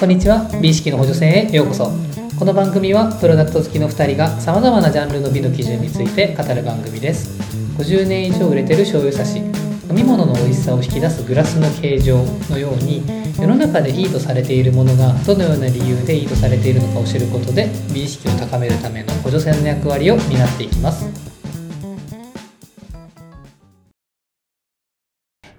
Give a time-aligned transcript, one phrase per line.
[0.00, 0.48] こんにちは。
[0.62, 1.90] 美意識の補助線へようこそ。
[2.38, 7.38] この番組はプロダクト好きの2人がさまざまなジャンルの美の基準について語る番組です。
[7.76, 9.52] 50年以上売れてる醤油差し飲
[9.92, 13.02] み物の美味しさを引き出すグラスの形状のように
[13.38, 21.29] 世の中でいいとされているものがどのような理由でいいとされているのかを知ることで美意識を高めるための補助線の役割を担っていきます。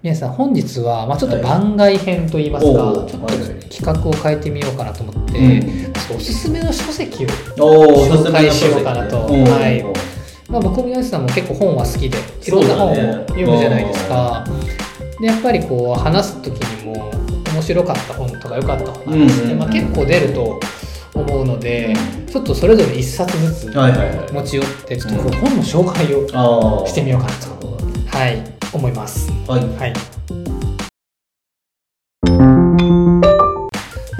[0.02, 9.26] 皆さん本日は、まあ、ちょっと番外編といいますか、はいちょっと企画を変えてみようかなと思って、うおすすめの書籍を、紹介しようかなと。
[9.26, 9.82] はい。
[10.50, 12.94] まあ、僕も皆さんも結構本は好きでいろんな本を
[13.28, 14.44] 読むじゃないですか、
[15.20, 17.10] でやっぱりこう話す時にも
[17.54, 20.60] 面白かった本とか良かった本なんですね、うんまあ、結構出ると
[21.14, 21.94] 思うので
[22.30, 23.72] ちょっとそれぞれ一冊ずつ
[24.32, 29.30] 持ち寄ってちょっと本の紹介をしてみようかなと、はい、思います。
[29.46, 29.92] はいはい。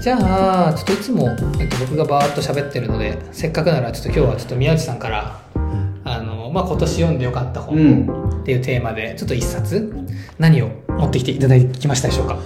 [0.03, 1.29] じゃあ、ちょっといつも、
[1.61, 5.41] えっと、僕がバーッと喋ってるので、せっかくならちょっと今日はちょっと宮内さんから、
[6.05, 9.93] あの、まあ、今年読んでよかったう本んっていうテーマで、ちょっと一冊、
[10.41, 12.37] 何を持ってきていただきましたでしょうか？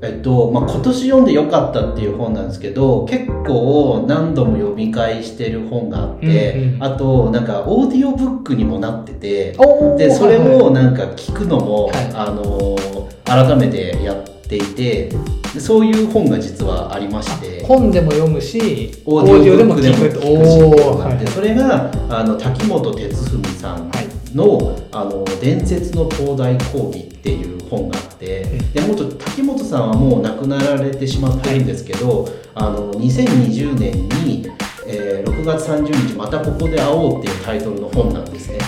[0.00, 6.84] えっとまあ、今年読んでよかったっていう本なんですけど結構何度も読み返してる本があって、うんうん。
[6.84, 12.12] あとなんかオーディオブックにもなってておでそれをなんか聞くのも、はい。
[12.14, 12.76] あの
[13.24, 15.10] 改めてやっていて
[15.52, 17.64] でそういう本が実はありまして。
[17.64, 24.18] 本でも読むし、オーディオブックでも聞くしはいそれがあの滝本哲文さんはい。
[24.34, 34.46] の「あの伝説の東大講義」っていう本があって、うんでもっと滝本さんはもう亡くなられてしまってるんですけど、あの2020年に、
[34.86, 38.58] えー6月30日またここで会おうっていうタイトルの本なんですね。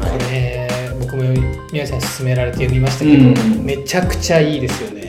[0.00, 0.68] これ、
[1.00, 1.22] 僕も
[1.72, 5.03] 宮内さんに勧められて読みましたけど、うんめちゃくちゃいいですよね。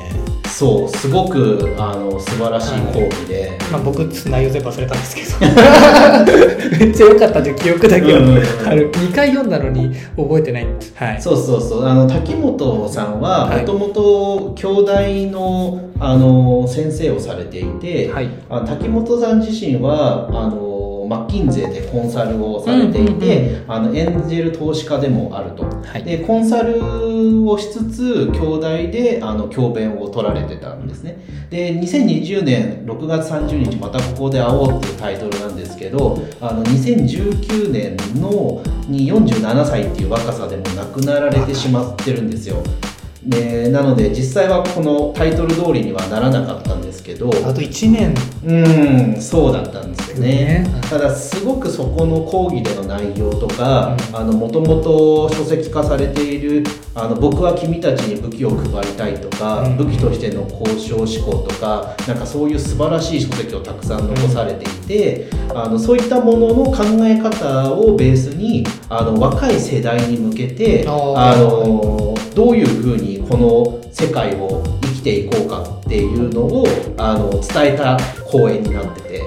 [0.56, 5.28] そうすごくあの素晴らしい講義で、まあ、僕内容全部忘れたんですけど。
[6.80, 8.44] めっちゃ良かったという記憶だけはうんうんうん。
[8.66, 8.90] ある。
[8.92, 10.68] 2回読んだのに覚えてない。
[10.96, 11.22] はい。
[11.22, 11.86] そうそうそう。
[11.86, 13.62] あの滝本さんははい。
[13.62, 18.30] もともと京大のあの先生をされていて、はい。
[18.50, 20.75] あ滝本さん自身はあの
[21.08, 26.04] マッキンゼーでコンサルをされていて、うんあのエンジェル投資家でもあると、はい。
[26.04, 31.18] でコンサルをしつつ京大であの教鞭を取られてたんですね。
[31.50, 42.58] で2020年6月30日またここで会おうっていうタイトルなんですけどあの2019年のに47歳っていう若さでも亡くなられてしまってるんですよ
[43.26, 47.30] でなので実際はこのタイトル通りにはならなかったんですけど。
[47.30, 48.16] あと1年。
[48.46, 50.26] うんそうだったんですよね。
[50.28, 50.68] ね。
[50.90, 56.64] ただすごくそこの講義での内容とかうもともと書籍化されている
[56.94, 59.78] あの「僕は君たちに武器を配りたい」とか、うん。
[59.78, 77.98] 武器としての交渉思考とかなんかそういう素晴らしい書籍をたくさん残されていて、あのそういったものの考え方をベースにあの若い世代に向けてあのどういうふうにこの世界を生きていこうかっていうのをあの伝えた
[78.30, 79.22] 講演になってて。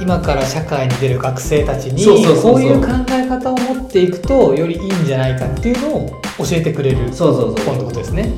[0.00, 2.04] 今から社会に出る学生たちに
[2.40, 7.66] こういう考え方を持っていくとよりいいんじゃないかっていうのを教えてくれるそうそうそう。
[7.66, 8.32] 本ってことですね。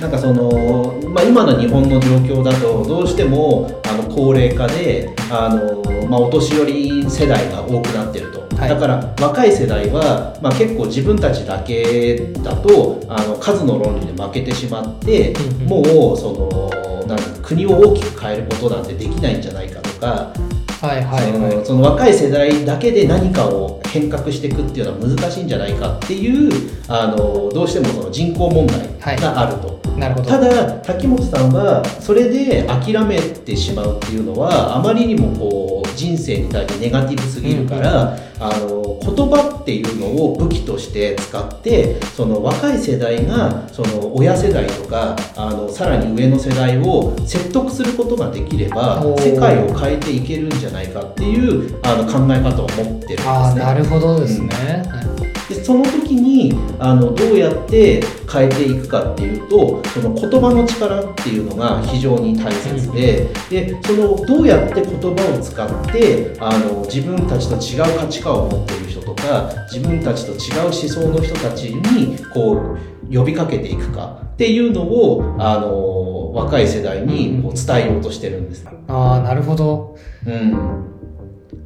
[0.00, 8.68] なんかその、まあ、今の日本の状況だとどうしてもあの高齢化であの、まあ、お年寄り世代が多くなってると、はい。
[8.68, 20.32] だから若い世代は、まあ、結構自分たちだけだとあの数の論理で負けてしまって、うんもうそのなんか国を大きく変えることなんてできないんじゃないかとか、
[20.80, 21.56] はいはいそはい。
[21.56, 26.50] のその若い世代だけで何かを変革していくっていうのは難しいんじゃないかっていう
[26.88, 29.74] あのどうしてもその人口問題があると。
[29.98, 30.28] なるほど。
[30.28, 53.24] ただ滝本さんはそれで諦めてしまうっていうのはあまりにもこう人生に対してネガティブすぎるから、あの言葉っていうのを武器として使ってその若い世代がその親世代とかあのさらに上の世代を説得することができれば世界を変えていけるんじゃないかっていうあの考え方を持ってるんですね。
[53.54, 54.48] なるほどですね、
[54.88, 55.13] はい
[55.48, 72.76] でその時にあのどうやって変えていくかっていうとその言葉の力っていうのが非常に大切で,、でそのどうやって言葉を使ってあの自分たちと違う価値観を持っている人とか自分たちと違う思想の人たちにこ
[73.10, 78.66] う呼びかけていくかっていうのをあの若い世代にこう伝えようとしてるんです。
[78.88, 79.96] ああなるほど。
[80.26, 80.93] うん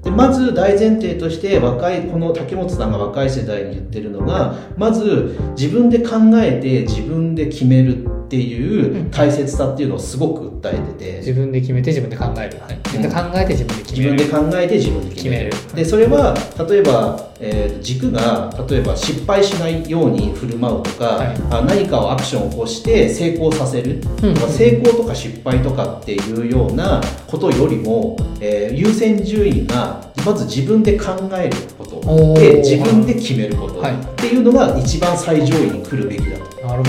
[0.02, 14.28] でまず大前提として若いこの竹本さんが若い世代に言ってるのがまず自分で考えて自分で決めるっっていう大切さっていうのをすごく訴えてて、自分で決めて自分で考える、はい、自分で考えて自分で決自める。
[14.28, 15.50] 分で考えて自分で決める。
[15.50, 15.76] 決める。
[15.76, 16.34] でそれは
[16.68, 21.36] 例えば、えー軸が例えば失敗しないように振る舞うとか、はい。
[21.50, 24.34] あ何かをアクションを起こして成功させる、うん。
[24.34, 31.98] 成功とか失敗とかっていうようなことよりも、えー優先順位がまず自分で考えること。
[32.40, 33.94] で自分で決めること、はい。
[33.94, 36.48] っていうのが一番最上位に来るべきだと。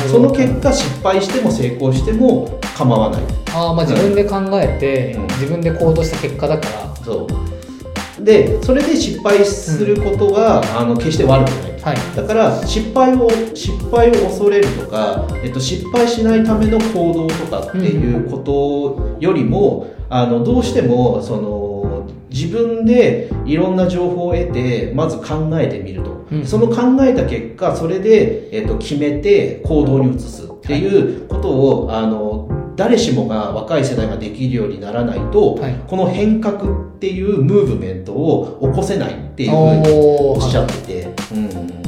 [0.09, 3.21] その結果失敗しても成功しても構わない。
[3.53, 5.27] ああまあ自分で考えて、うん。
[5.27, 6.95] 自分で行動した結果だから。
[7.05, 7.58] そう
[8.29, 11.81] でそれで失敗することが、あの決して悪くない。
[11.81, 12.15] はい。
[12.15, 26.45] だから失敗を失敗を恐れるとか、えっと、失敗しないための行動とかっていうことよりも、あのどうしてもその自分でいろんな情報を得てまず考えてみると、うん。
[26.45, 32.38] その考えた結果それで、えっと、決めて行動に移すっていうことを、あの
[32.79, 35.75] 誰しもが若い世代ができるようにならないと、はい。
[35.85, 41.83] この変革っていうムーブメントを起こせないっていうふうにおっしゃってて、うん、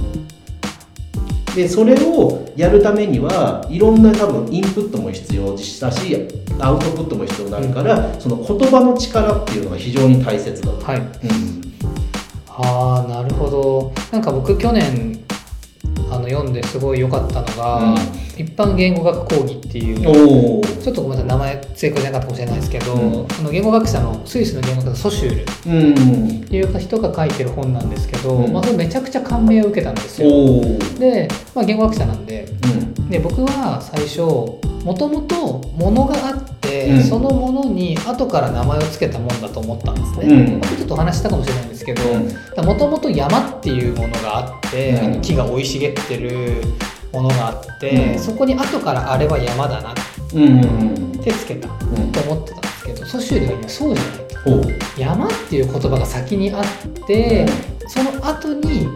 [1.56, 6.28] でそれをやるためにはいろんな多分インプットも必要だし
[6.60, 10.98] アウトプットも必要になるから、その言葉の力っていうのが非常に大切だと、はい。
[10.98, 11.06] うん。
[12.50, 13.94] ああなるほど。
[14.12, 15.22] なんか僕去年
[16.12, 17.96] あの読んですごい良かったのが、
[18.38, 23.28] 一般言語学講義っていうちょっとごめんなさい名前正確じゃなかったかもしれないですけど、うん。
[23.32, 25.42] あの言語学者のスイスの言語学者ソシュール。
[25.42, 25.70] っう
[26.42, 26.46] ん。
[26.46, 28.54] ていう人が書いてる本なんですけど、うん。
[28.54, 30.30] まあ、それめちゃくちゃ感銘を受けたんですよ。
[31.00, 32.46] で、まあ、言語学者なんで
[33.12, 34.22] で僕は最初
[34.86, 37.04] もともとものがあって、うん。
[37.04, 40.34] そのものに後から名前を付けたもんだと思ったんですね。
[40.34, 40.60] うん。
[40.60, 42.66] まあちょっとお話ししたかもしれないんですけどうん。
[42.66, 45.22] もともと山っていうものがあって、うん。
[45.22, 46.64] 木が生い茂ってる
[47.12, 48.20] ものがあって、うん。
[48.20, 49.96] そこに後からあれは山だなっ
[51.22, 52.12] て付けたうん。
[52.12, 54.18] と思ってたんですけどソシュールが今そうじゃない
[54.96, 56.64] と山っていう言葉が先にあっ
[57.06, 57.46] て、
[57.88, 58.88] その後に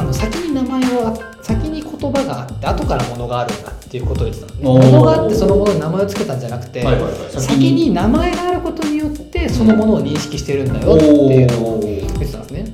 [0.00, 4.50] あの先に名前を先に言葉があって後から物があるんだっていうことを言ってね。
[4.62, 7.12] 物があってそのものに名前を付けたんじゃなくて、はいはいはい。
[7.32, 12.64] 先に名前があることによってそのものを認識してるんだよっていうのをお言ってたんですね。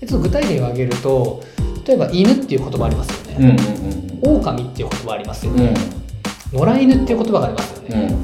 [0.00, 1.42] でちょっと具体例を挙げると
[1.86, 5.66] 例えば犬っていう言葉ありますようんうね、ん狼っていう言葉ありますようんうん。
[5.66, 5.74] ね、
[6.52, 8.22] 野良犬っていう言葉がありますよね、うん。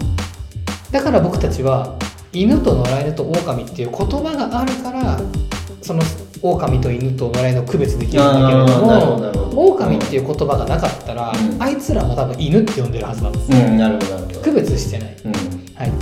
[0.91, 1.97] だから僕たちは
[2.35, 5.19] 犬と野良犬と狼っていう言葉があるから
[5.81, 6.03] その
[6.43, 11.62] 狼と犬と野良犬を区別できるんだけれども狼っていう言葉がなかったら、うん。
[11.62, 14.41] あいつらも多分犬って呼んでるはずなんです、うんなるほどなるほど。
[14.41, 15.33] 区別してない、うん。
[15.33, 15.93] はい、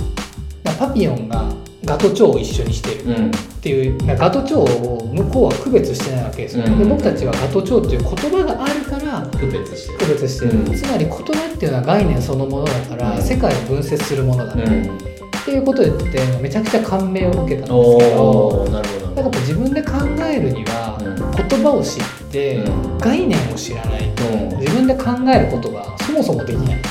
[0.79, 1.45] パピヨンが
[1.85, 3.15] ガトチョウを一緒にしてる。
[3.15, 3.31] うん。
[3.31, 6.79] っていうだからガトチョウを向こうは区別してないわけですよ、うん。
[6.79, 10.75] で僕たちはガトチョウっていう言葉があるから区別して区別してる、うん。
[10.75, 11.23] つまり言葉
[11.53, 13.21] っていうのは概念そのものだから、うん。
[13.21, 14.97] 世界を分節するものだ、るうん。
[14.97, 15.91] っていうことで
[16.39, 19.91] めちゃくちゃ感銘を受けたんですけおどおなるほどだから自分で考
[20.23, 21.47] えるにはうん。
[21.47, 22.97] 言葉を知ってうん。
[22.97, 24.59] 概念を知らないとうん。
[24.59, 26.81] 自分で考えることがそもそもできないん。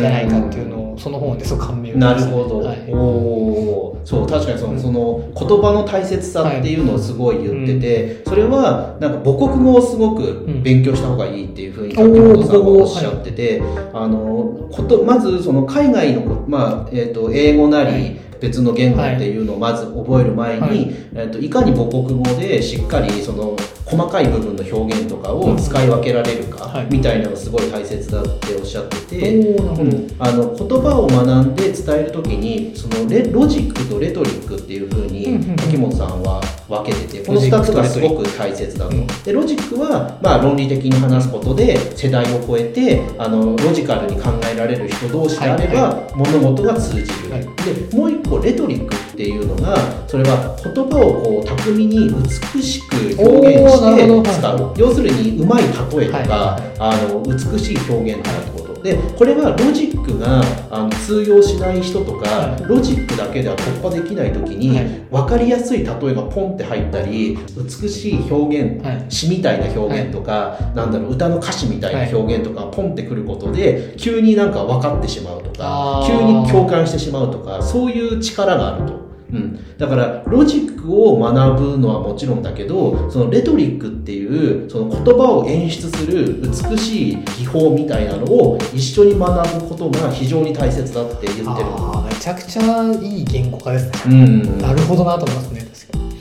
[0.00, 2.30] じゃないかっていうのをその本ですごく感銘を受けなました。
[2.30, 2.92] ねるほど、はい。
[2.92, 13.62] おおそう確かにそのその言葉の大切さっていうのをすごい言ってて、それはなんか母国語をすごく勉強した方がいいっていうふうにうん柿本さんがおっしゃってて、
[13.92, 20.82] あのことまずその海外のこ、まあえー、と英語なり、はい別の言語っていうのをまず覚える前に、はい。
[20.82, 26.86] いえー、といかに母国語でしっかりその細かい部分の表現とかを使い分けられるかはい。
[26.90, 35.52] みたいなのがすごい大切だっておっしゃってて、うんあの言葉を学んで伝えるときにそのレロジックとレトリックっていうふうにうん。
[35.52, 38.96] 秋元さんは分けててこの2ロジックとつがすごく大切だと。
[38.96, 39.06] うん。
[39.06, 47.30] でロジックは、まあ、論理的に話すことで世代を超えてあのロジカルに考えられる人同士であれば、物事が通じる。
[47.30, 47.42] はい。
[47.42, 52.10] でもう一個レトリックっていうのがそれは言葉をこう巧みに
[52.54, 58.55] 美しく表現して使う、要するにうまい例えとか、はあの美しい表現と
[58.86, 60.40] でこれはロジックが
[60.70, 62.64] あの通用しない人とか、はい。
[62.64, 64.86] ロジックだけでは突破できない時に、はい。
[65.10, 69.06] 分かりやすい例えがポンって入ったり美しい表現、はい。
[69.08, 79.05] 詩みたいな表現とか、なんだろう歌の歌詞みたいな表現とかポンってくることで急になんか分かってしまうとか急に共感してしまうとかそういう力があると。
[79.32, 91.46] うん、だからロジックを学ぶのはもちろんだけどそのレトリックっていうその言葉を演出する美しい技法みたいなのを一緒に学ぶことが非常に大切だって言ってる。
[91.48, 94.58] あーめちゃくちゃいい言語化ですね、うん。
[94.58, 96.16] なるほどなと思いますね確かに。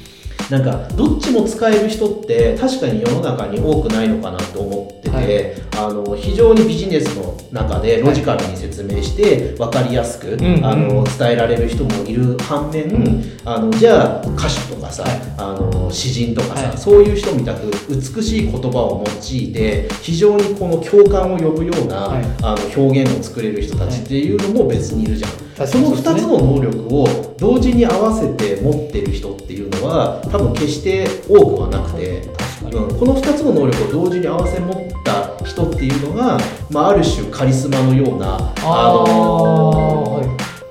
[0.50, 5.90] なんかどっちも使える人って確かに世の中に多くないのかなと思ってて、はい。
[5.90, 16.78] あの非常にビジネスの中でロジカルに説明して分かりやすく、んうんあの伝えられる人もいる反面、あのじゃあ歌手とかさ、はいあの詩人とかさ、はい。
[16.78, 22.24] そういう人みたく美しい言葉を用いて非常にこの共感を呼ぶような、はい。
[22.44, 25.46] あの表現を作れる人たちっていうのも別にいるじゃん。
[25.68, 26.20] その2にそうですね。
[26.20, 32.22] つの能力を同時に合わせて持ってる人っていうのは多分決して多くはなくて、
[32.64, 36.38] うん、この2つの能力を同時に合わせ持った人っていうのが、
[36.72, 39.08] まあ、ある種カリスマのようなあー。
[39.08, 40.26] のはい。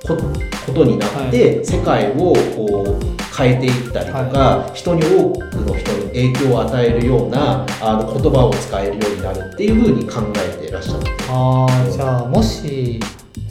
[0.07, 0.17] こ
[0.67, 11.11] ことになって、世界をこう変えていったりとか、人に多くの人に影響を与えるようなあの言葉を使えるようになるっていうふうに考えていらっしゃって。
[11.29, 13.01] ああじゃあもし、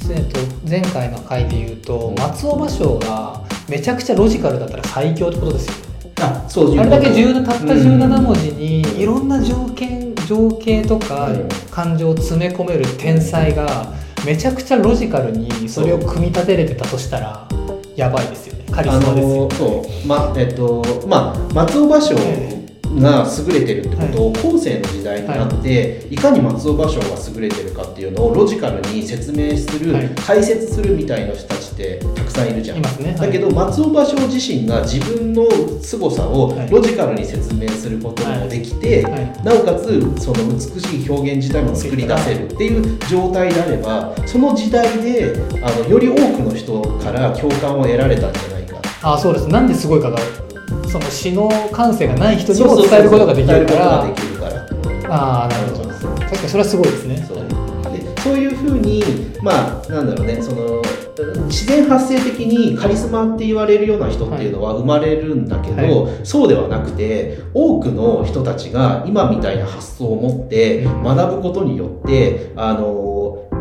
[0.09, 0.39] えっと、
[0.69, 6.13] 前回の回で言うと松尾芭蕉がめちゃくちゃロジカルだったら最強ってことですよね。
[6.21, 11.49] あそうあれだけ17たった17文字字にいろんな条件情景とかうん。
[11.71, 13.93] 感情を詰め込める天才が
[14.25, 17.47] めちゃくちゃロジカルにそれを組み立てれてたとしたら
[17.95, 18.65] やばいですよね。
[18.71, 20.07] カリスあマですよのそう。
[20.07, 22.62] まえっとまあ松尾芭蕉
[22.99, 30.09] が優れてるってことを後世の時代になって、い、かに松尾芭蕉が優れてるかっていうのをロジカルに説明する、はい。
[30.15, 32.81] 解説するみたいな人たちってたくさんいるじゃん。
[32.81, 35.47] だけど松尾芭蕉自身が自分の
[35.81, 36.69] 凄さをはい。
[36.69, 39.43] ロジカルに説明することもできて、はい。
[39.43, 48.77] なおかつその美しい表現自体も作り出せるっていう状態であればその時代であのより多くの人から共感を得られたんじゃないか。
[49.01, 49.47] あそうです。
[49.47, 50.17] なんですごいかが
[50.93, 54.05] その詩の感性がない人にも伝えることができるから。
[55.09, 55.89] ああなるほど。
[55.89, 57.25] 確かにそれはすごいですね。
[57.27, 59.03] そうでそういうふうに
[59.41, 60.83] まあなんだろうねその
[61.47, 73.12] 自然発生的にカリスマって言われるような人っていうのは生まれるんだけど、そうではなくて多くの人たちが今みたいな発想を持って学ぶことによってあの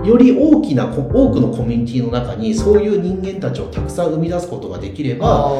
[0.05, 5.51] より大きなこ多くのコミュニティの中にそういう人間たちをたくさん生み出すことができれば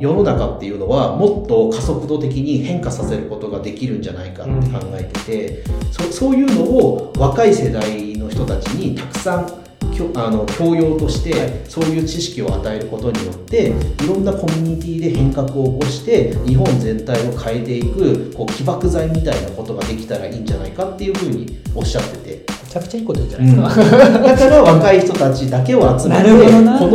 [0.00, 13.72] 世の中っていうのはもっと加速度的に変化させることができるんじゃないかって考えてて、そそういうのを若い世代の人たちにたくさんきょあの教養として、はいそういう知識を与えることによって
[14.04, 22.53] いろんなコミュニティで変革を起こして日本全体を変えていくこう起爆剤みたいなことができたらいいんじゃないかっていうふうにおっしゃってて。
[22.74, 26.78] めちゃくちゃいいことじゃないですか、だから若い人たちだけを集めてなるほどな。
[26.78, 26.90] この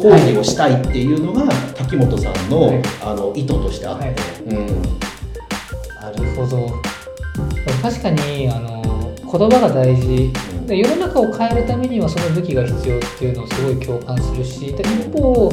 [0.00, 2.82] 講義をしたいっていうのが滝本さんの,、はい。
[3.02, 4.14] あの意図としてあって、はい。
[4.46, 4.66] うん。
[6.00, 6.70] なるほど。
[7.82, 10.32] 確かにあの言葉が大事。
[10.66, 15.50] で世の中を変えるためにはその武器が必要っていうのをすごい共感するしで一方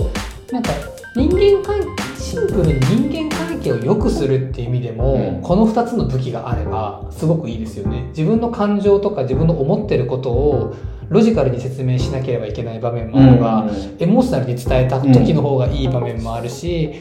[0.52, 0.70] なんか
[1.16, 1.80] 人間関
[2.19, 2.74] シンプルに
[3.09, 5.41] 人間関係を良くするっていう意味でも、うん。
[5.41, 8.07] この2つの武器があればすごくいいですよね。
[8.09, 10.75] 自分の感情とか自分の思ってることを
[11.09, 13.69] ロジカルに説明しなければいけない場面もあれば、
[14.00, 16.93] エモーショナルに伝えた時の方がいい場面もあるし、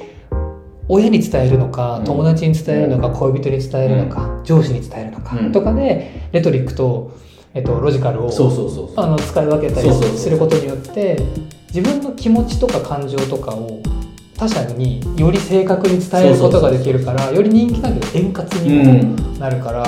[0.88, 2.04] 親に伝えるのかうん。
[2.04, 5.52] 友達に伝えるのか、恋人に伝えるのか、上司に伝えるのか、うん。
[5.52, 7.16] とかでレトリックと、
[7.54, 11.16] えっと、ロジカルを使い分けたりすることによって
[11.75, 13.80] 自分の気持ちとか感情とかを
[14.37, 18.93] 他者により正確に伝えることができるからより人気関係が円滑うにも
[19.35, 19.85] んなるから、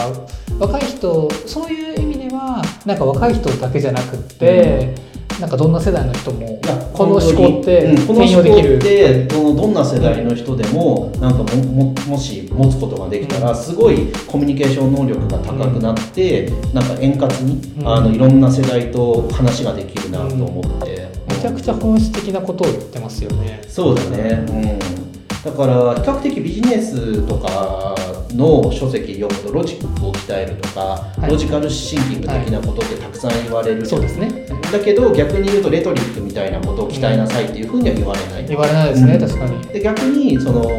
[0.58, 4.94] 若い人そういう意味ではなんか若い人だけじゃなくって、
[5.40, 6.60] なんかどんな世代の人も
[6.92, 8.72] この思考って転用できる。
[8.72, 17.88] 思考ってどのどんな世代の人でもなんかもももし持つことができたらすごいコミュニケーション能力が高くなって、なんか円滑に、うん。
[17.88, 21.07] あのいろんな世代と話ができるなと思って、め
[21.38, 23.62] ちゃくちゃ本質的なことを言ってますよね。
[23.68, 27.94] そうだね、うん、だから比較的ビジネスとか
[28.34, 34.57] の書籍読むとロジックを鍛えるとか、いロジカルシンキング的なことってたくさん言われるじゃんそうですね。
[34.70, 39.20] だけど逆に言うとレトリックみたいなことを鍛えなさいっていうふうには言われない、言われないですね、うん。
[39.20, 39.66] 確かに。
[39.68, 40.72] で逆にそのなん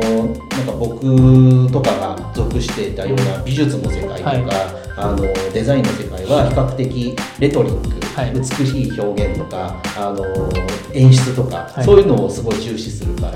[0.66, 4.44] か僕とかが属していたような美術の世界とか、はい。
[4.98, 5.18] あの
[5.54, 8.34] デザインの世界は比較的レトリック、はい。
[8.34, 10.26] 美しい表現とかあの
[10.94, 11.86] 演出とか、はい。
[11.86, 13.34] そういうのをすごい重視するから、う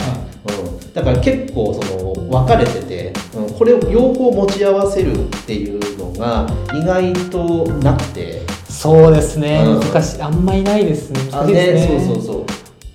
[0.87, 8.43] ん、だから結構その分かれてて、うん、これを両方持ち合わせるっていうのが意外となくて。
[8.83, 10.21] そうですね、うん難しい。
[10.21, 11.21] あんまりないですね。
[11.31, 11.99] あ難しいですね。
[12.05, 12.45] そうそうそ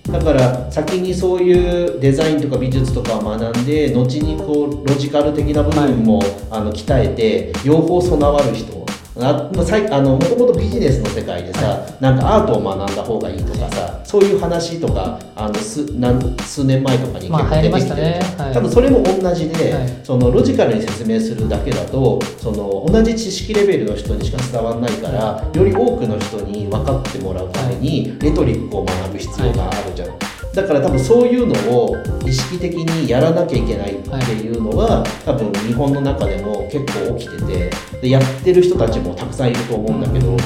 [0.09, 8.85] うだから先にそういうデザインとか美術とかを学んで後にこうロジカル的な部分も、あの鍛えて両方備わる人、
[9.21, 18.19] あまあさいあのもともとビジネスの世界でさ、なんかアートを学んだ方がいいとかさそういう話とかあのすなん数年前とかにまあ結構出てきてる、ね。
[18.37, 18.53] はい。
[18.53, 19.99] 多分それも同じで、はい。
[20.03, 30.38] そのロジカルに説明するだけだとその同じ知識レベルの人にしか伝わらないから、より多くの人に分かってもらうために、レトリックを学ぶ必要があるじゃん。
[30.61, 31.95] だから多分そういうのを
[32.27, 40.37] 意識的にやらなきゃいけないっていうのは、多分日本の中でも結構起きててでやってる人たちもたくさんいると思うんだけど、うん。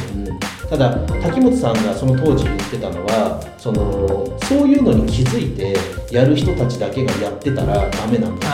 [0.70, 5.76] ただ滝本さんがその当時言ってたのはそのそういうのに気づいて
[6.12, 8.48] やる人たちだけがやってたらダメなんだ。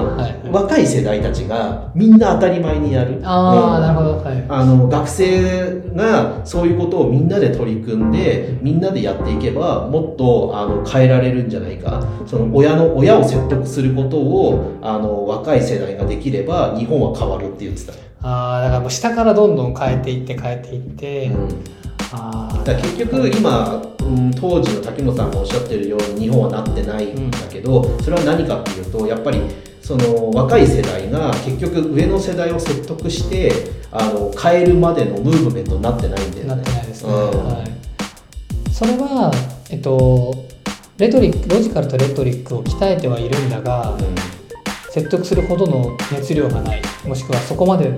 [0.00, 0.16] うん。
[0.16, 3.20] はい若い世代たちがみんな当たり前にやる。
[3.24, 3.82] ああうん。
[3.82, 4.24] なるほど。
[4.24, 4.44] はい。
[4.48, 12.06] あの学生がそういうことをみんなで取り組んでみんなでやっていけばもっとあの変えられるんじゃないか。
[12.26, 17.92] その親の親を説得することをあの若い世代ができれば日本は変わるって言ってた、
[18.24, 21.64] ああだからもう下からどんどん変えていって変えていって、うん。
[22.12, 29.40] ああだ結局今、うん、当時の滝本さんがおっしゃってるように日本はなってないんだけど、それは何かっていうとやっぱり
[29.82, 33.52] その若い世代が結局上の世代を説得して
[33.90, 36.48] あの変えるまでのムーブメントになってないんだよね。
[36.48, 37.18] なってないですね、うん。
[37.18, 39.32] はい、それは
[39.70, 40.46] えっと
[40.96, 43.98] レトリックロジカルとレトリックを鍛えてはいるんだが
[44.94, 47.90] 説得するほどの熱量がないもしくはそこまで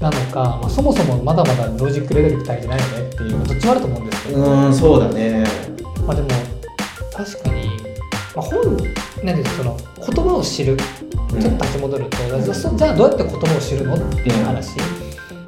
[0.00, 5.44] なのか、まあ、そもそもまだまだロジックレトリック足りてないよねっていうどっちもあると思うんですけど、うん、うん、そうだね。
[6.06, 6.28] まあ、でも
[7.12, 7.66] 確かに、
[8.34, 10.78] まあ、本なんていうんでその言葉を知る。
[10.78, 14.74] ちょっと立ち戻ると、じゃあそじゃあどうやって言葉を知るのっていう話、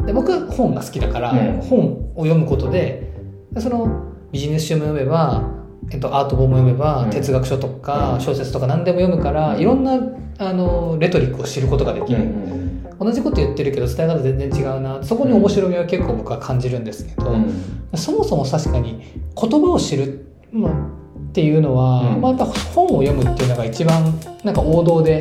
[0.06, 1.60] で僕は本が好きだから、うん。
[1.62, 3.12] 本を読むことで
[3.50, 5.42] でそのビジネス書も読めば、
[5.90, 7.10] えっと、アート本も読めば、うん。
[7.10, 8.20] 哲学書とかうん。
[8.20, 9.60] 小説とか何でも読むから、うん。
[9.60, 9.98] いろんな
[10.38, 12.96] あのレトリックを知ることができる、うん。
[12.98, 15.02] 同じこと言ってるけど伝え方全然違うな。
[15.02, 17.52] そこに面白みは結構僕は感じるんですけど、うん。
[17.94, 19.02] そもそも確かに
[19.40, 22.20] 言葉を知る、まあ、っていうのは、うん。
[22.20, 25.20] まあ、やっぱ本を読むっていうのが一番なんか王道で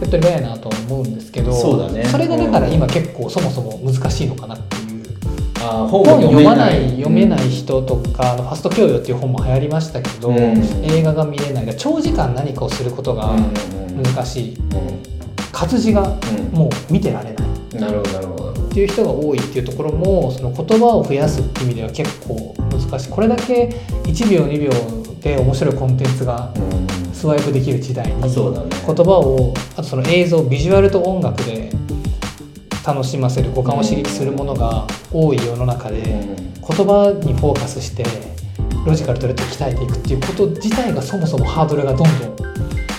[0.00, 2.04] 手っ取り早いなとは思うんですけどそうだね。
[2.04, 4.87] それがだから今結構そもそも難しいのかなっていう。
[5.60, 6.90] あー本読まないうん。
[6.90, 10.36] 読めない人とか、あのファスト教養っていう本も流行りましたけど、うん。
[10.36, 11.76] 映画が見れない。
[11.76, 14.02] 長時間何かをすることがうん。
[14.02, 14.62] 難しい、うん。
[15.52, 16.56] 活字がうん。
[16.56, 17.80] もう見てられない。
[17.80, 18.52] なるほどなるほど。
[18.52, 23.10] っていう人が多いっていうところもその言葉を増やすっていう意味では結構難しい。
[23.10, 24.70] これだけ1秒2秒
[25.20, 26.98] で面白いコンテンツがうん。
[27.18, 31.68] スワイプできる時代に言葉をあとその映像ビジュアルと音楽で
[32.86, 38.04] 楽しませる五感を刺激するものが多い世の中で言葉にフォーカスして
[38.86, 42.36] ロジカルとレトリ鍛えていくっていうこと自体がそもそもハードルがどんどん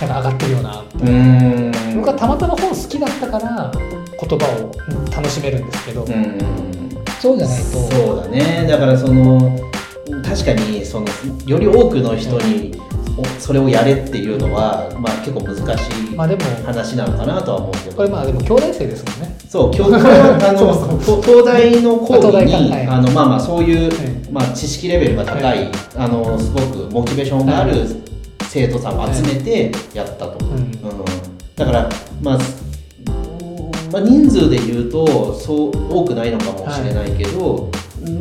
[0.00, 0.84] なんか上がってるような。
[0.94, 1.72] うん。
[1.96, 6.38] 僕はたまたま本好きだったから言葉を楽しめるんですけど、うん。
[7.20, 8.66] そうじゃないとそうだね。
[8.68, 9.58] だからその
[10.24, 11.06] 確かにその
[11.46, 12.80] より多くの人に
[13.18, 19.98] おそれをやれっていうのは、まあ、結構難しいまあでも話なのかなとは思うけど、これまあでも兄弟生ですもんねそう教あの
[21.02, 22.76] 東大の講義に、か。
[22.76, 22.86] はい。
[22.86, 23.92] あのまあまあそういう、はい。
[24.30, 25.70] まあ、知識レベルが高い、はい。
[25.96, 27.84] あのすごくモチベーションがある
[28.44, 30.70] 生徒さんを集めてやったと、うんうん。
[31.56, 31.88] だから
[32.22, 32.38] まあ
[33.92, 37.68] まあ、人数で言うとそう多くないのかもしれないけど、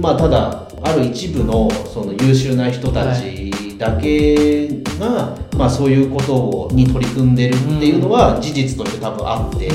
[0.01, 3.48] まあただある一部のその優秀な人たち
[3.79, 4.67] だけ
[4.99, 9.69] が、まあ、そういうことをに取り組んでるっていうのは事実として多分あって、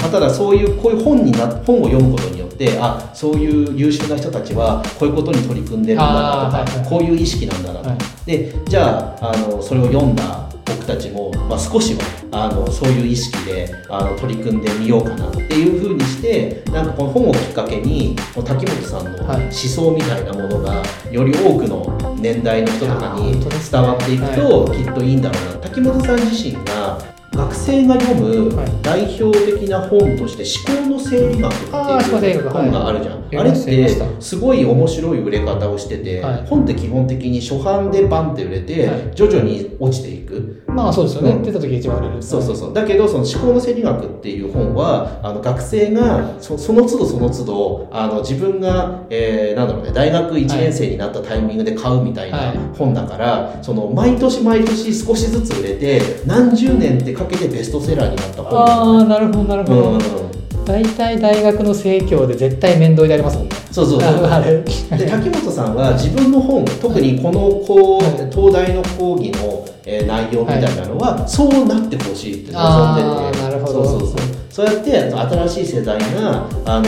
[0.00, 7.98] まあ、ただそういうこういう本にな本を読むことによってあそういう優秀な人たちはこういうことに取り組んでるんだなとか、こういう意識なんだなと、はい。
[8.24, 12.00] でじゃああのそれを読んだ僕たちも、まあ、少しは
[12.32, 19.42] あのそういう意識であの取り組んでみようかなっていうふうにしてなんかこの本をきっかけに滝本さんのはい。
[19.42, 26.98] 思想みたいなものがより多くの年代の人とかいに伝わっていくときっといいんだろうな、滝本さん自身が
[27.32, 36.46] 学生が読むはい代表的な本として「思考の整理学」っていう学本があるじゃん、はいあれってすごい面白い売れ方をしてて、はい。
[36.46, 39.10] 本って基本的に初版でバンって売れて、はい。
[39.14, 41.42] 徐々に落ちていくまあそうですよね、うん。
[41.42, 42.22] 出た時が一番売れる。
[42.22, 42.74] そうそうそう。
[42.74, 52.58] だけどその思考の整理学っていう本はあの学生がそその都度その都度あの自分が、えーなんだろうね大学1年生になったタイミングで買うみたいはい。
[52.58, 58.58] な本だから、その毎年毎年少しずつ売れて何十年ってかけてベストセラーになった本。
[58.58, 60.30] ああなるほどなるほど、うん
[60.70, 63.56] 大体大学の生協で絶対面倒でありますもんね。
[63.72, 64.24] そうそうそう。
[64.26, 64.58] ああれ。
[64.62, 64.64] で
[65.10, 68.30] 滝本さんは自分の本特にこのこう、はい。
[68.30, 73.42] 東大の講義の、えー内容みたいなのは、そうなってほしいって望んでて。
[73.42, 73.84] なるほど。
[73.84, 74.18] そうそうそう。
[74.50, 76.86] そうやって新しい世代があの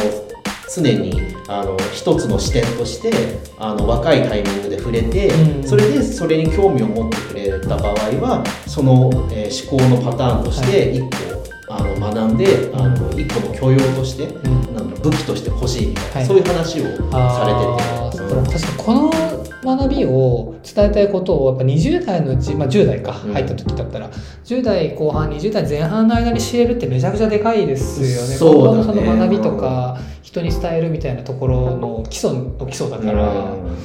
[0.75, 3.13] 常にあの一つの視点として
[3.59, 5.65] あの若いタイミングで触れて、うん。
[5.65, 11.09] それでそれに興味を持ってくれた場合はその、えー思考のパターンとして一個、
[11.75, 14.75] あの学んであの一個の許容として、ん。
[14.75, 16.27] なんだ武器として欲しいみたいな、はい。
[16.27, 18.02] そういう話をされてて。
[18.39, 19.13] うん確かにこの
[19.65, 23.33] 学びを伝えたいことをやっぱ20代のうち、まあ、10代かうん。
[23.33, 24.11] 入った時だったら、
[24.45, 28.37] 10代後半20代前半の間に知れるってめちゃくちゃでかいですよね。
[28.37, 28.85] そうだね。
[28.85, 33.77] その学びとか人に伝えるみたいなところの基礎の基礎だから、なん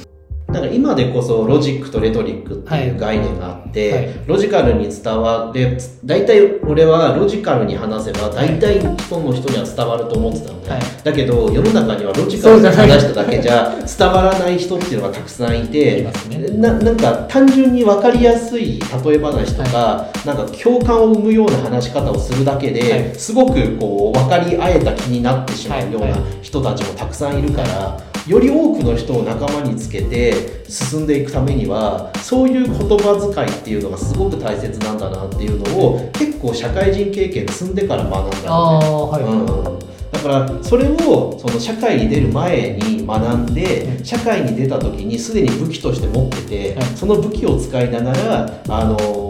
[0.52, 4.26] か今でこそロジックとレトリックっていう概念があって、はい。
[4.26, 10.80] ロジカルに伝われ大体俺はロジカルに話せば大体その人には伝わると思ってたのね、はい。
[11.04, 16.10] だけど世の中にはロジカルに話しただけじゃ伝わらない人っていうのがたくさんいて
[16.56, 23.14] ななんか単純に分かりやすい例え話とか、なんか共感を生むような話し方をするだけで、はい。
[23.14, 26.12] すごくこう分かり合えた気になってしまうようなはい。
[26.12, 26.20] はい。
[26.40, 38.48] 人たちもたくさんいるから、より多くの人を仲間につけて進んでいくためにはそういう言葉遣いっていうのがすごく大切なんだなっていうのを結構社会人経験積んでから学んだのね。
[38.48, 39.78] ああはい、うん。
[40.12, 44.04] だからそれをその社会に出る前に学んでうん。
[44.04, 46.84] 社会に出た時にすでに武器として持っててはい。
[46.96, 49.28] その武器を使いながら、あのー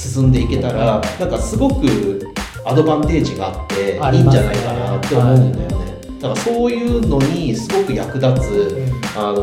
[0.00, 2.26] 進んでいけたらなんかすごく
[2.64, 5.69] アドバンテージがあっていいんじゃないかなって思うんだよね。
[6.20, 8.90] だからそういうのにすごく役立つ、うん。
[9.16, 9.42] あの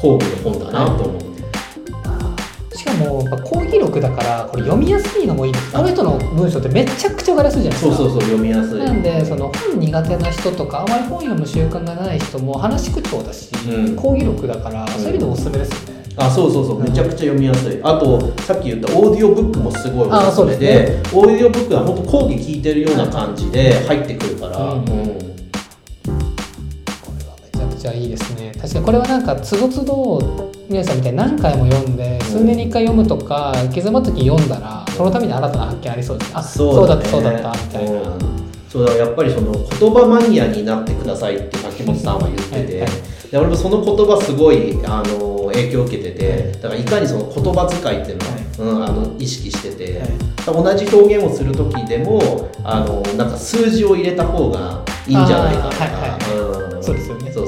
[0.00, 2.76] 講義の本だなと思う。
[2.76, 5.72] しかもやっぱ講義録だからこれ読みやすいのもいいです。
[5.72, 7.96] この人の文章ってめちゃくちゃ分かりやすいじゃないですか。
[7.96, 8.78] そうそうそう読みやすい。
[8.78, 13.96] なんでその本苦手な人とかあまり本読む習慣がない人も話し口調だし、うん。
[13.96, 17.80] 講義録だからそういう意味でもおすすめですよね、あそうそうそうめちゃくちゃ読みやすい。
[17.82, 25.33] あとさっき言ったオーディオブックもすごいおすすめあそうででオーディオブックは本当講義聞いてるような感じで入ってくるから、うん
[27.84, 28.52] ちゃいいですね。
[28.58, 38.18] 確かにこれはなんかつどつど皆さんみたいに何回も読んで数年に1回読むとか行き詰まった時に読んだらそのために新たな発見ありそうですねあそうだったそうだったみたいな、うん。
[38.70, 43.30] そうだやっぱりその言葉マニアになってくださいって柿本さんは言ってて、はいはい。
[43.30, 50.08] で俺もその言葉すごいあの影響を受けててだからいかにその言葉遣いっていうのを、うん、あの意識してて、はい。
[50.46, 56.76] 同じ表現をする時でもあのなんか数字を入れた方がいいんじゃないかとか、あーはい。
[56.76, 56.82] うん。
[56.82, 57.32] そうですよね。
[57.32, 57.43] そう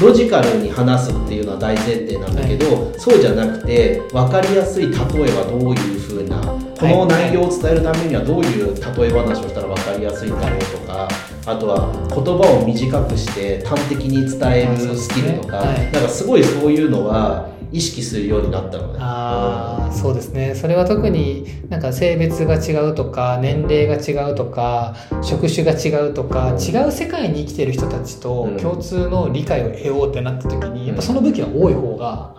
[0.00, 11.08] ロジカルに話すっていうのは大前提なんだけど、そうじゃなくて分かりやすい例えはどういうふうなこの内容を伝えるためにはどういう例え話をしたら分かりやすいんだろうとか
[11.44, 15.66] あとは言葉を短くして端的に伝えるスキルとか、はい。
[15.68, 15.92] はい。
[15.92, 18.98] なんかすごいそういうのは意識するようになったのね。
[19.00, 20.54] ああそうですね。
[20.54, 28.56] それは特になんか性別が違うとか年齢が違うとか職種が違うとか違う世界に生きてる人たちとうん。
[28.56, 32.34] 共通の理解を得ようってなった時にやっぱその武器は多い方が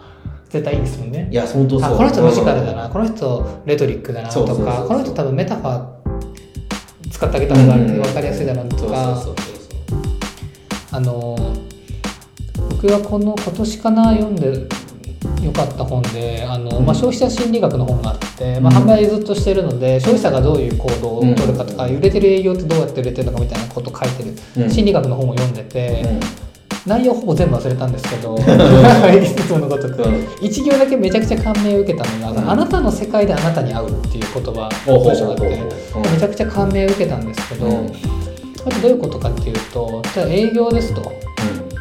[0.49, 1.27] 絶対いいですもんね。
[1.31, 1.35] い。
[1.35, 2.89] や本当そうあこの人ロジカルだな。
[2.89, 4.29] この人レトリックだな。
[4.29, 9.23] とかこの人多分メタファー使ってあげた方が分かりやすいだろうとか。
[10.93, 11.37] あの
[12.69, 14.67] 僕はこの今年かな読んで
[15.41, 18.83] よかった本であの、まあ、消費者心理学の本があって、まあ、うん。
[18.83, 24.69] 販売ずっとしてるので消費者がどういう行動を取るかとか、うん売れてる営業ってどうやって売れてるのかみたいなことを書いてる、うん。
[24.71, 26.19] 心理学の本を読んでて、うん。
[26.85, 30.27] 内容ほぼ全部忘れたんですけどいつものごとく、 うん。
[30.41, 32.51] 一行だけめちゃくちゃ感銘を受けたのが、うん。
[32.51, 36.11] あなたの世界であなたに合うっていう言葉文章があってうん。
[36.11, 37.87] めちゃくちゃ感銘を受けたんですけど、うん。
[37.87, 41.11] どういうことかっていうとじゃあ営業ですと。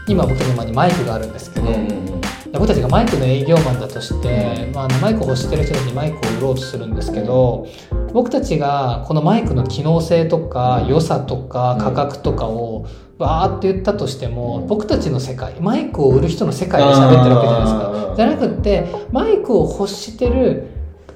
[0.08, 2.20] 今僕の前にマイクがあるんですけど、うんうんうん
[2.52, 7.66] 僕たちがマイクの営業マンだとして、まあ、マイクを欲してる人たちにマイクを売ろうとするんですけど
[8.12, 12.86] 僕たちがこのマイクの機能性とか良さとか価格とかを
[13.18, 14.66] バーって言ったとしても、うん。
[14.66, 20.68] 僕たちの世界マイクを売る人の世界で喋ってるわけじゃないですあかーじゃなくってマイクを欲してる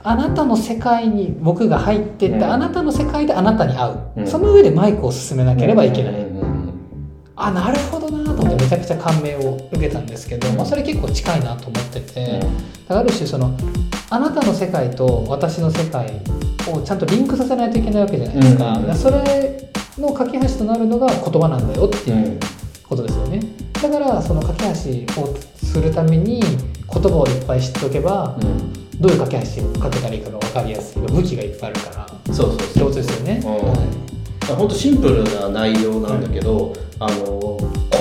[0.02, 2.44] あなたの世界に僕が入ってって、うん。
[2.44, 4.26] あなたの世界であなたに合う、うん。
[4.26, 6.23] その上でマイクを進めなければいけない、
[7.36, 12.48] あなるほどなと思ってめちゃくちゃ感銘を受けたんですけど、まあ、それ結構近いなと思ってて、だか
[12.94, 13.56] らある種その
[14.10, 16.20] あなたの世界と私の世界
[16.68, 22.38] をちゃんとリンクさせないといけないわけじゃないですか,、うんそれの架け橋となるのが言葉なんだよっていう
[22.82, 23.40] ことですよね。
[23.80, 24.64] だからその架け
[25.16, 28.72] 橋をするために言葉をいっぱい知っておけばうん。
[29.00, 31.02] どういう架け橋をかけたらいいかが分かりやすい。
[31.02, 32.32] 武器がいっぱいあるから。
[32.32, 32.94] そうそうそう。
[32.94, 33.50] ですよね、うん。
[33.50, 34.13] はい
[34.46, 37.58] 本当シンプルな内容なんだけど、あの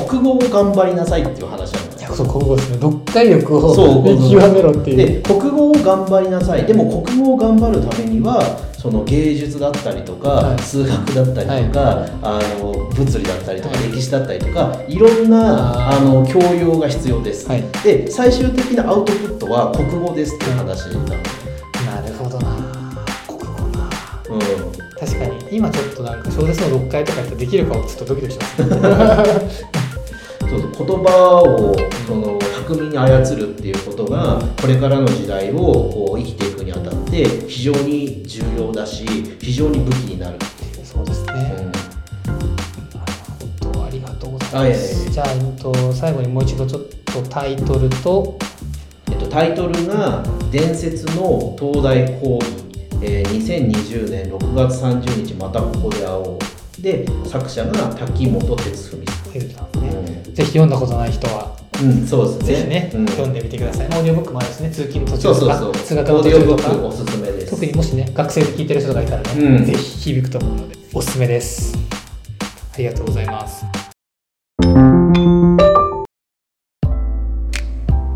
[0.08, 2.10] 国語を頑張りなさいっていう話なんだよ。
[2.10, 2.75] こそ国語ですね。
[2.77, 4.97] 読解力をそう見極めろっていう。
[4.97, 6.65] で国語を頑張りなさい。
[6.65, 8.41] でも国語を頑張るためには
[8.77, 10.60] その芸術だったりとか、はい。
[10.60, 13.91] 数学だったりとか、あの物理だったりとか、はい。
[13.91, 17.63] 歴史だったりとかいろんなあの教養が必要です、はい。
[17.84, 21.21] で最終的なアウトプットは国語ですっていう話なの、なる
[25.56, 28.63] 今ちょっとなんか小説の読解とかやったらできるかもちょっとドキドキします。
[30.50, 31.76] そうそう言葉を
[32.08, 39.06] その巧みに操るっていうことがこれからの時代をこう生きていくにあたって非常に重要だし
[39.39, 40.86] 非常に武器になるっていう。
[40.86, 41.56] そうですね、
[42.28, 42.32] う
[43.80, 43.82] ん。
[43.82, 45.06] ありがとうございます。
[45.06, 48.38] あいじゃあ、うんと、最後にもう一度ちょっとタイトルと、
[49.12, 52.62] えっと、タイトルが「伝説の東大講義、
[53.04, 56.39] えー2020年6月30日またここで会おう」
[56.82, 60.24] で作者が滝本哲文さヘルさんん、ね。
[60.34, 62.46] ぜひ読んだことない人は、うんうん、そうですね。
[62.46, 63.08] ぜひね、うん。
[63.08, 63.88] 読んでみてください。
[63.88, 65.84] オーディオブックもあるしね、通勤の途中とか、そうそうそう。
[65.84, 67.52] 通学の途中とか、おすすめです。
[67.52, 69.66] 特にもしね、学生で聞いてる人がいたらね、うん。
[69.66, 71.78] ぜひ響くと思うので、おすすめです。
[72.74, 73.83] ありがとうございます。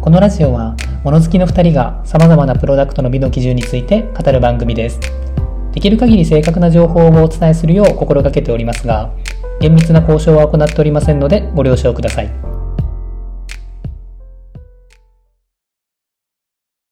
[0.07, 5.01] このラジオは、物好きの2人が様々なプロダクトの美の基準について語る番組です。
[5.73, 9.11] できる限り正確な情報をお伝えするよう心がけておりますが、
[9.59, 12.56] 厳密な交渉は行っておりませんのでご了承ください。